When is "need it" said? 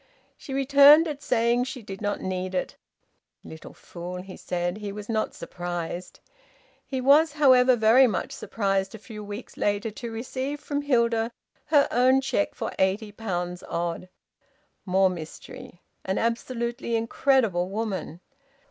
2.21-2.75